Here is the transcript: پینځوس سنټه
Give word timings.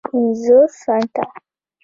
پینځوس 0.07 0.71
سنټه 0.83 1.25